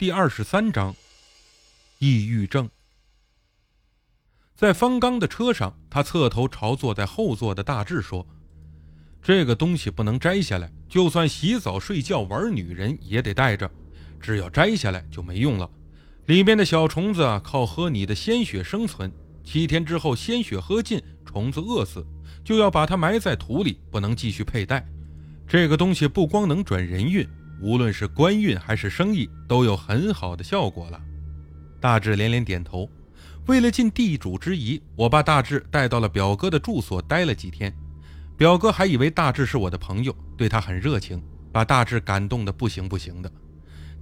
[0.00, 0.96] 第二十三章，
[1.98, 2.70] 抑郁症。
[4.54, 8.26] 在方刚的车上，他侧头朝坐在后座的大志说
[9.20, 13.70] ：“这个东西不能摘下来，就算洗澡、睡觉、玩女人也得带着。
[14.18, 15.70] 只要摘下来就没用了。
[16.24, 19.12] 里面的小虫子靠喝你的鲜血生存，
[19.44, 22.02] 七天之后鲜血喝尽，虫子饿死，
[22.42, 24.88] 就要把它埋在土里，不能继续佩戴。
[25.46, 27.28] 这个东西不光能转人运。”
[27.60, 31.00] 无论是官运还是生意，都有很好的效果了。
[31.80, 32.88] 大志连连点头。
[33.46, 37.74] 为了尽地主之谊，我把大志带到了表哥的住所待了几天。
[38.36, 41.20] 表哥还以为大志是我的朋友，对他很热情，
[41.50, 43.32] 把大志感动得不行不行的。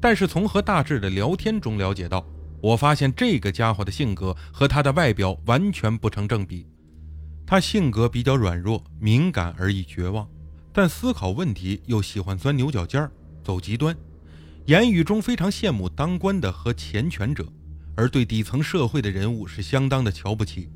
[0.00, 2.24] 但是从和大志的聊天中了解到，
[2.60, 6.66] 我发现这个家伙的性格和他的外表完全不成正比。
[7.46, 10.28] 他性格比较软弱、敏感而易绝望，
[10.72, 13.10] 但思考问题又喜欢钻牛角尖儿。
[13.48, 13.96] 走极端，
[14.66, 17.50] 言语中非常羡慕当官的和钱权者，
[17.96, 20.68] 而对底层社会的人物是相当的瞧不起。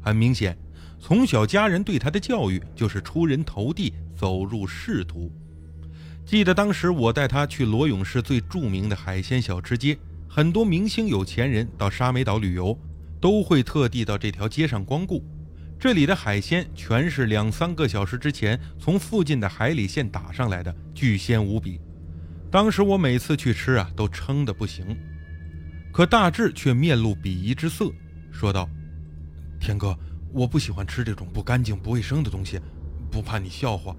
[0.00, 0.56] 很明显，
[0.98, 5.30] 从小家人对他的教育就是出人头地，走入仕途。
[6.24, 9.94] 记得当时我带他去罗永市最著名的海鲜小吃街，
[10.26, 12.74] 很多明星有钱人到沙美岛旅游，
[13.20, 15.22] 都会特地到这条街上光顾。
[15.78, 21.78] 这里的海鲜全是两三个小时之前从附近的海里线打上来的，巨鲜无比。
[22.54, 24.96] 当时我每次去吃啊，都撑得不行，
[25.92, 27.92] 可大志却面露鄙夷之色，
[28.30, 28.70] 说道
[29.58, 29.98] ：“天哥，
[30.32, 32.60] 我不喜欢吃这种不干净、不卫生的东西，
[33.10, 33.96] 不怕你笑话。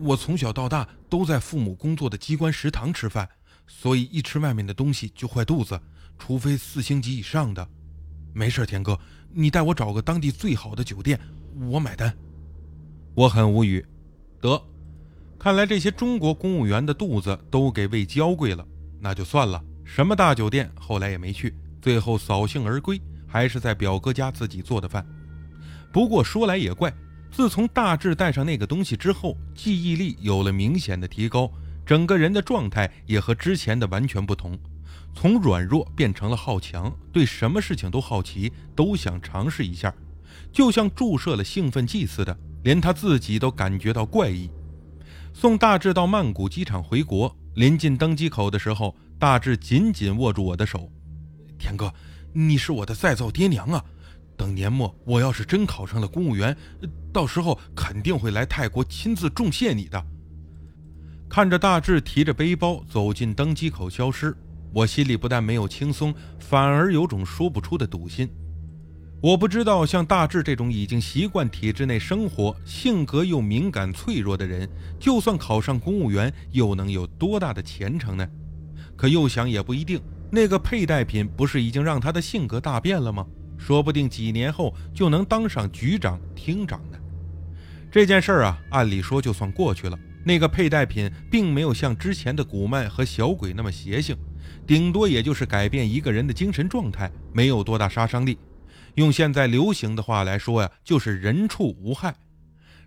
[0.00, 3.26] 我从小到大都在父母工作的机关食堂吃饭，
[3.66, 5.80] 所以一吃外面的东西就坏肚子，
[6.18, 7.66] 除非四星级以上的。
[8.34, 9.00] 没事，天哥，
[9.32, 11.18] 你带我找个当地最好的酒店，
[11.70, 12.14] 我买单。”
[13.16, 13.82] 我很无语，
[14.42, 14.62] 得。
[15.38, 18.66] 看来这些中国公务员的肚子都给喂娇贵了，
[19.00, 19.62] 那就算了。
[19.84, 25.06] 什么大酒店，后来也没去，最后扫兴而归，还是在表哥家自己做的饭。
[25.92, 26.92] 不过说来也怪，
[27.30, 31.52] 自从大志带上那个东西之后，记忆力有了明显的提高，
[31.84, 34.58] 整个人的状态也和之前的完全不同，
[35.14, 39.94] 从软弱变成了好强，对什么事情都好奇，都想尝试一下，
[40.50, 44.50] 就像注射了兴奋剂似的，连他自己都感觉到怪异。
[45.36, 50.88] 送大志到曼谷机场回国，临近登机口的时候，大志紧紧握住我的手
[51.58, 51.92] ：“田哥，
[52.32, 53.84] 你是我的再造爹娘啊！
[54.36, 56.56] 等年末我要是真考上了公务员，
[57.12, 60.02] 到时候肯定会来泰国亲自重谢你的。”
[61.28, 64.36] 看着大志提着背包走进登机口消失，
[64.72, 68.30] 我心里不但没有轻松，反而有种说不出的堵心。
[69.24, 74.68] 我不知道像大志这种已经习惯体制内生活、性格又敏感脆弱的人，
[75.00, 78.28] 就算考上公务员，又能有多大的前程呢？
[78.94, 79.98] 可又想也不一定。
[80.30, 83.26] 那个佩戴品不是已经让他的性格大变了吗？
[83.56, 86.98] 说不定几年后就能当上局长、厅长呢。
[87.90, 89.98] 这件事儿啊，按理说就算过去了。
[90.22, 94.14] 那个佩戴品并没有像之前的古曼和小鬼那么邪性，
[94.66, 98.36] 顶多也就是改变一个人的精神状态，没有多大杀伤力。
[98.94, 102.14] 用现在流行的话来说呀，就是人畜无害。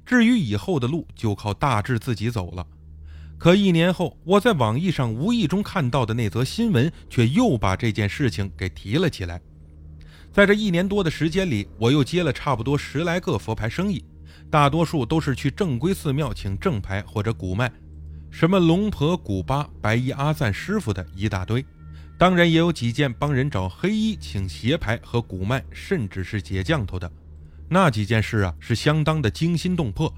[0.06, 2.66] 至于以后的路，就靠大志自己走了。
[3.38, 9.40] 可一年后，我在网易上无意中看到的那则新闻，却又把这件事情给提了起来。
[10.32, 14.04] 在这一年多的时间里，我又接了差不多十来个佛牌生意，
[14.50, 17.72] 大多数都是去正规寺庙请正牌或者古卖，
[18.32, 21.66] 什么龙婆、古巴、白衣阿赞师傅的一大堆。
[22.18, 27.12] 当然也有几件帮人找黑衣请邪牌和古卖，甚至是解降头的，
[27.70, 30.12] 那几件事啊是相当的惊心动魄。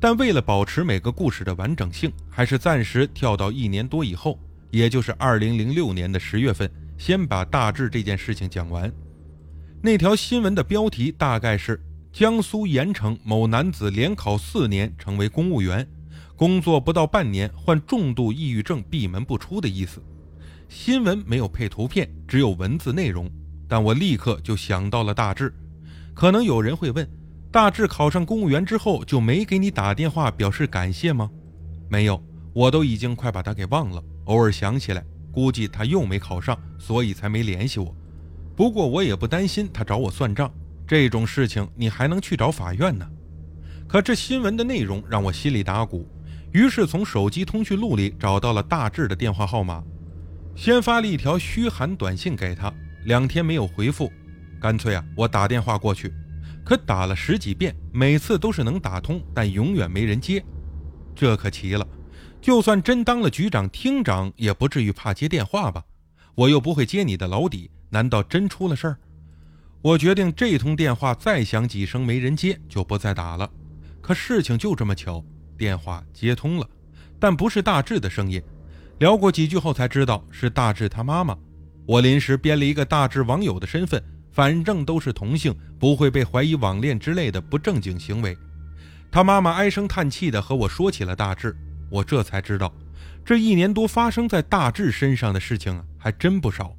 [0.00, 4.38] 但为了保持每个故事的完整性，还是暂时跳到一年多以后，
[4.72, 6.68] 也就是二零零六年的十月份，
[6.98, 8.92] 先把大致这件事情讲完。
[9.80, 11.80] 那条新闻的标题大概是：
[12.12, 15.86] 江苏盐城某男子连考四年成为公务员，
[16.34, 20.02] 工作不到半年患重度抑郁症闭门不出的意思。
[20.68, 23.30] 新闻没有配图片，只有文字内容，
[23.68, 25.54] 但我立刻就想到了大志。
[26.12, 27.08] 可能有人会问，
[27.52, 31.30] 大志考上公务员之后就没给你打电话表示感谢吗？
[31.88, 32.20] 没有，
[32.52, 37.94] 我都已经快把他给忘了，偶尔想起来，估计他又没考上，所以才没联系我。
[38.56, 40.52] 不过我也不担心他找我算账，
[40.86, 43.08] 这种事情你还能去找法院呢。
[43.86, 46.08] 可这新闻的内容让我心里打鼓，
[46.52, 49.84] 于是从手机通讯录里找到了大志的电话号码。
[50.56, 52.72] 先发了一条嘘寒短信给他，
[53.04, 54.10] 两天没有回复，
[54.58, 56.10] 干脆啊，我打电话过去，
[56.64, 60.42] 可打了十几遍，每次都是能打通，但永远没人接，
[61.14, 61.86] 这可奇了。
[62.40, 65.84] 就算真当了局长、厅长，也不至于怕接电话吧？
[66.34, 68.96] 我又不会揭你的老底，难道真出了事儿？
[69.82, 73.48] 我决定这通电话再响几声没人接，就不再打了。
[74.00, 75.22] 可事情就这么巧，
[75.58, 76.66] 电话接通了，
[77.20, 78.42] 但不是大志的声音。
[78.98, 81.36] 聊过几句后才知道是大志他妈妈。
[81.86, 84.02] 我临时编了一个大志网友的身份，
[84.32, 88.36] 反正都是同性，不会被怀疑网恋之类的不正经行为。
[89.10, 91.54] 他妈妈唉声叹气地和我说起了大志，
[91.90, 92.72] 我这才知道，
[93.24, 96.74] 这一年多发生在大志身上的事情啊，还真不少。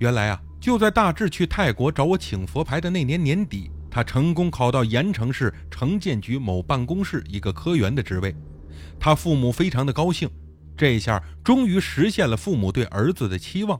[0.00, 8.34] 原来啊，就在大志去泰国找我请佛牌的那年年底，他成功考到盐城市城建局某办公室一个科员的职位，
[8.98, 10.28] 他父母非常的高兴，
[10.80, 13.78] 这一下终于实现了父母对儿子的期望。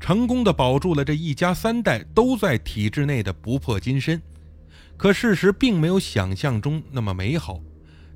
[0.00, 4.20] 成功的保住了这一家三代都在体制内的不破金身，
[4.96, 7.60] 可事实并没有想象中那么美好。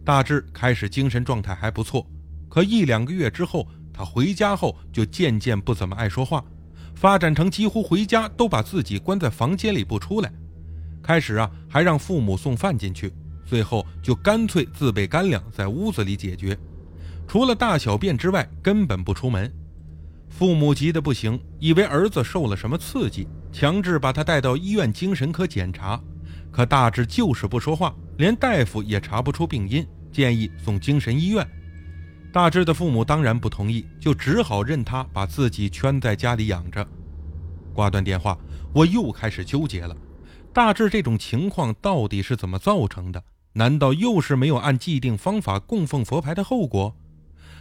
[0.04, 2.04] 大志开始精神状态还不错，
[2.48, 6.44] 可一两个月之后，他回家后就渐渐不怎么爱说话，
[6.96, 10.32] 发展成几乎回家都把自己关在房间里不出来。
[11.00, 13.12] 开始啊，还让父母送饭进去，
[13.46, 16.58] 最后就干脆自备干粮在屋子里解决，
[17.26, 19.52] 除了大小便之外，根本不出门。
[20.28, 26.00] 父母急得不行，以为儿子受了什么刺激，强制把他带到医院精神科检查。
[26.50, 31.46] 可大志就是不说话，连大夫也查不出病因，建议送精神医院。
[32.32, 36.86] 大志的父母当然不同意，就只好任他把自己圈在家里养着。
[37.72, 38.36] 挂断电话，
[38.72, 39.96] 我又开始纠结了：
[40.52, 43.22] 大志这种情况到底是怎么造成的？
[43.52, 46.92] 难道又是没有按既定方法供奉佛牌的后果？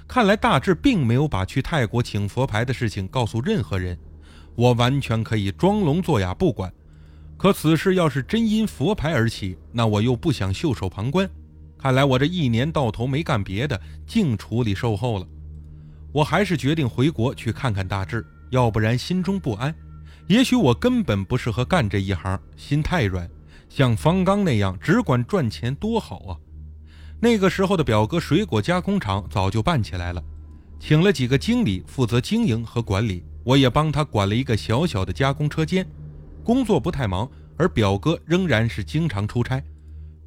[0.07, 3.97] 看来大志并没有把去泰国请佛牌的事情告诉任何人，
[4.55, 6.71] 我完全可以装聋作哑不管。
[7.38, 11.29] 可此事要是真因佛牌而起，那我又不想袖手旁观。
[11.77, 15.27] 看来我这一年到头没干别的，净处理售后了。
[16.11, 19.73] 我还是决定回国去看看大志，要不然心中不安。
[20.27, 23.29] 也许我根本不适合干这一行，心太软，
[23.67, 26.38] 像方刚那样只管赚钱多好啊！
[27.24, 30.22] 那个时候的表哥水果加工厂早就办起来了，
[30.78, 35.90] 请了几个经理负责经营和管理，我也帮他管了一个小小的加工车间，
[36.44, 37.31] 工作不太忙。
[37.56, 39.64] 而表哥仍然是经常出差，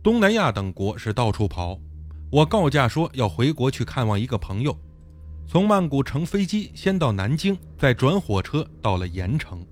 [0.02, 1.78] 东南亚等国是到处跑。
[2.30, 4.74] 我告假说要回国去看望一个朋友，
[5.46, 9.62] 从曼谷乘飞机先到南京，再转火车到了盐城。